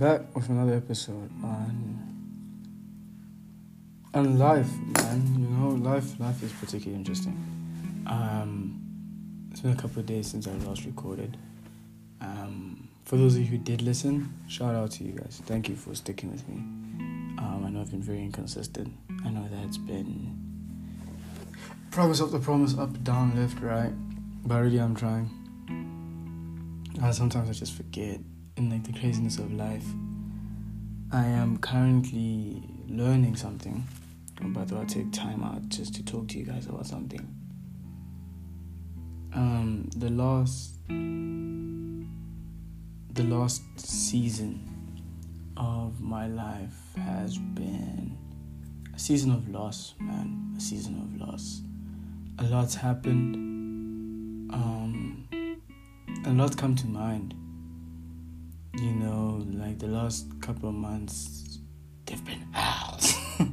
[0.00, 1.98] back with another episode on
[4.14, 5.36] on life, man.
[5.38, 7.36] You know, life life is particularly interesting.
[8.06, 8.80] Um,
[9.50, 11.36] it's been a couple of days since I last recorded.
[12.22, 15.42] Um, for those of you who did listen, shout out to you guys.
[15.44, 16.56] Thank you for sticking with me.
[17.36, 18.94] Um, I know I've been very inconsistent.
[19.26, 20.34] I know that it's been
[21.90, 23.92] promise up the promise, up, down, left, right.
[24.46, 25.28] But really, I'm trying.
[27.02, 28.20] And sometimes I just forget
[28.60, 29.86] in like the craziness of life.
[31.12, 33.86] I am currently learning something,
[34.40, 37.26] but I thought I'd take time out just to talk to you guys about something.
[39.32, 42.04] Um, the last, the
[43.24, 44.68] last season
[45.56, 48.18] of my life has been
[48.94, 50.54] a season of loss, man.
[50.56, 51.62] A season of loss.
[52.38, 53.34] A lot's happened.
[54.52, 55.26] Um,
[56.26, 57.34] a lot come to mind.
[58.74, 61.58] You know, like the last couple of months,
[62.06, 63.14] they've been owls.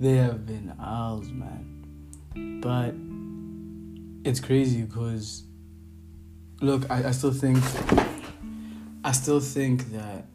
[0.00, 2.60] they have been owls, man.
[2.60, 2.94] But
[4.28, 5.44] it's crazy because,
[6.60, 7.62] look, I, I still think,
[9.04, 10.26] I still think that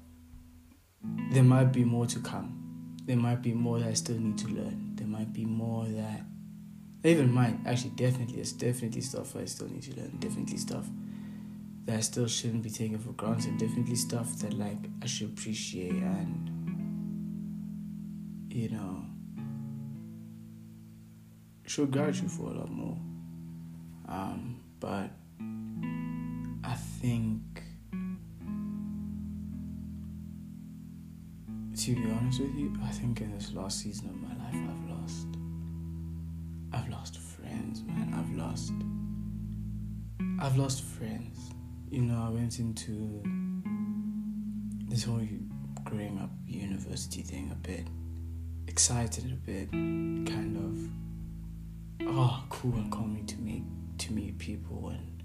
[1.32, 2.96] there might be more to come.
[3.06, 4.94] There might be more that I still need to learn.
[4.96, 6.22] There might be more that
[7.04, 10.18] even mine, actually, definitely, it's definitely stuff I still need to learn.
[10.20, 10.86] Definitely stuff
[11.88, 13.58] that I still shouldn't be taken for granted.
[13.58, 16.52] Definitely stuff that like I should appreciate and
[18.50, 19.06] you know
[21.66, 22.98] show gratitude for a lot more.
[24.10, 25.10] Um, but
[26.64, 27.42] I think
[31.78, 34.90] to be honest with you, I think in this last season of my life I've
[34.90, 35.28] lost
[36.74, 38.14] I've lost friends, man.
[38.14, 38.74] I've lost
[40.40, 41.54] I've lost friends.
[41.90, 43.24] You know, I went into
[44.90, 45.22] this whole
[45.84, 47.88] growing up university thing a bit
[48.68, 53.64] excited a bit, kind of oh cool and coming to meet
[54.00, 55.24] to meet people and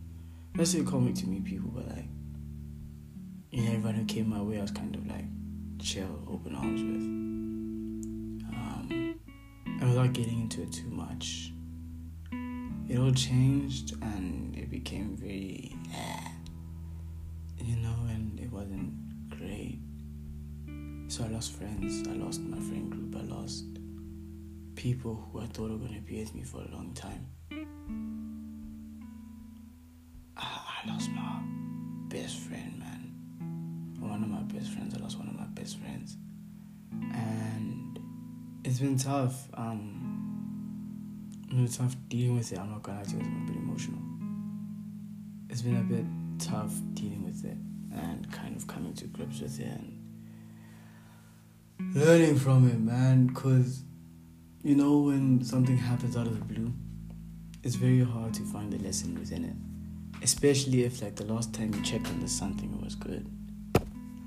[0.55, 2.07] not say coming to meet people but like
[3.51, 5.25] you know everyone who came my way I was kind of like
[5.83, 7.03] chill, open arms with.
[8.55, 9.15] Um,
[9.67, 11.53] and without getting into it too much,
[12.89, 16.29] it all changed and it became very, eh,
[17.63, 18.95] you know, and it wasn't
[19.31, 19.81] great.
[21.09, 23.65] So I lost friends, I lost my friend group, I lost
[24.75, 27.27] people who I thought were going to be with me for a long time.
[30.37, 31.41] I, I lost my
[32.09, 33.15] best friend, man.
[34.01, 36.17] One of my best friends, I lost one of my best friends.
[37.13, 37.99] And
[38.65, 39.49] it's been tough.
[39.55, 42.59] Um, it's been tough dealing with it.
[42.59, 43.99] I'm not gonna lie to you, it's been a bit emotional.
[45.51, 46.07] It's been a bit
[46.45, 47.57] tough dealing with it
[47.95, 49.99] and kind of coming to grips with it and
[51.95, 53.31] learning from it, man.
[53.31, 53.83] Cause
[54.63, 56.73] you know when something happens out of the blue,
[57.63, 60.23] it's very hard to find the lesson within it.
[60.23, 63.27] Especially if like the last time you checked on the something it was good.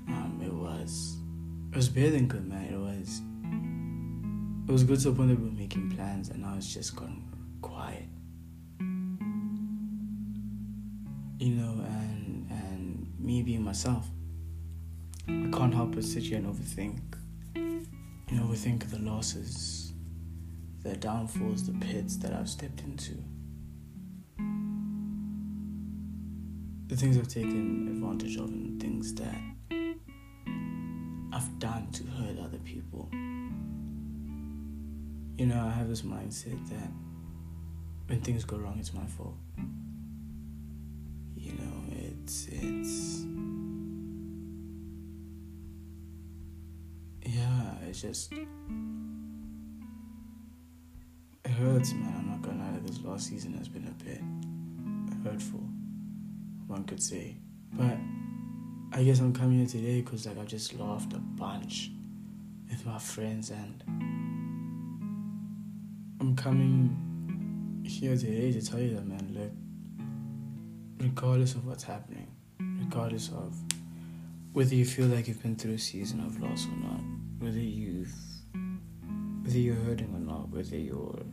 [0.08, 1.16] Um, it was
[1.72, 2.72] it was better than good, man.
[2.72, 3.20] It was
[4.68, 6.96] it was good to the point that we were making plans, and now it's just
[6.96, 7.22] gone
[7.62, 8.04] quiet.
[11.38, 14.06] You know, and and me being myself,
[15.28, 16.98] I can't help but sit here and overthink.
[17.54, 19.92] You know, overthink the losses,
[20.82, 23.14] the downfalls, the pits that I've stepped into.
[26.86, 29.34] The things I've taken advantage of and things that
[31.32, 33.08] I've done to hurt other people.
[35.36, 36.90] You know, I have this mindset that
[38.06, 39.36] when things go wrong, it's my fault.
[41.46, 43.24] You know, it's it's
[47.22, 48.48] yeah, it's just it
[51.50, 52.14] hurts, man.
[52.18, 52.78] I'm not gonna lie.
[52.84, 54.20] This last season has been a bit
[55.24, 55.64] hurtful,
[56.66, 57.36] one could say,
[57.72, 57.96] but.
[58.92, 61.90] I guess I'm coming here today because like I've just laughed a bunch
[62.70, 63.82] with my friends and
[66.20, 69.50] I'm coming here today to tell you that man look
[71.16, 72.28] regardless of what's happening
[72.60, 73.56] regardless of
[74.52, 77.00] whether you feel like you've been through a season of loss or not
[77.38, 78.12] whether you've
[79.42, 81.24] whether you're hurting or not whether you're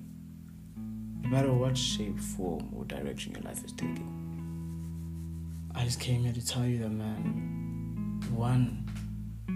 [1.22, 4.24] no matter what shape form or direction your life is taking
[5.76, 8.88] I just came here to tell you that, man, one,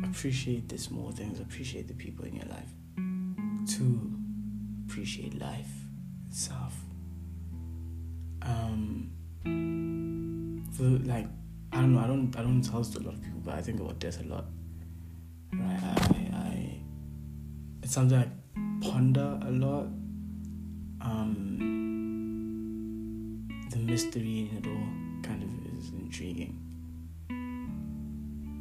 [0.03, 2.71] appreciate the small things, appreciate the people in your life.
[3.67, 4.11] Two,
[4.87, 5.69] appreciate life
[6.27, 6.75] itself.
[8.41, 9.11] Um,
[10.77, 11.27] for like
[11.73, 11.99] I don't know.
[12.01, 12.35] I don't.
[12.37, 14.27] I don't tell this to a lot of people, but I think about death a
[14.27, 14.45] lot.
[15.53, 15.79] Right.
[15.83, 16.37] I.
[16.37, 16.79] I
[17.83, 18.27] it's something I
[18.81, 19.87] ponder a lot.
[21.01, 21.87] Um,
[23.69, 24.87] the mystery in it all
[25.23, 26.59] kind of is intriguing,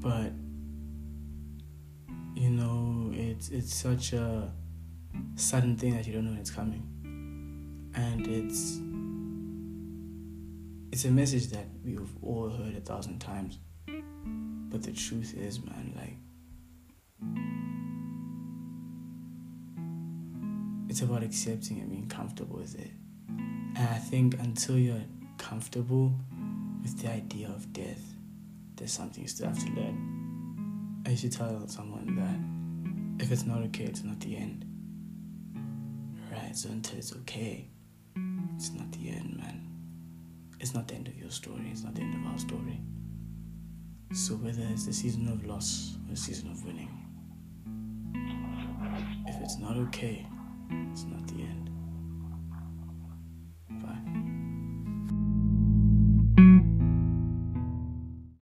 [0.00, 0.32] but
[2.34, 4.52] you know, it's it's such a
[5.36, 6.82] sudden thing that you don't know when it's coming,
[7.94, 8.80] and it's
[10.96, 13.58] it's a message that we've all heard a thousand times.
[13.86, 16.16] But the truth is, man, like,
[20.88, 22.92] it's about accepting and being comfortable with it.
[23.28, 25.04] And I think until you're
[25.36, 26.14] comfortable
[26.80, 28.00] with the idea of death,
[28.76, 31.02] there's something you still have to learn.
[31.04, 34.64] I used to tell someone that if it's not okay, it's not the end.
[36.32, 36.56] Right?
[36.56, 37.68] So until it's okay,
[38.56, 39.65] it's not the end, man
[40.60, 42.80] it's not the end of your story, it's not the end of our story.
[44.12, 46.90] So whether it's the season of loss or the season of winning,
[49.26, 50.26] if it's not okay,
[50.92, 51.70] it's not the end.